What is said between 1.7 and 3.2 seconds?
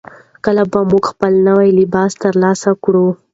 لباس ترلاسه کړو؟